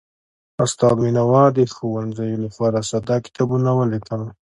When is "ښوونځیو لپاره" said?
1.73-2.77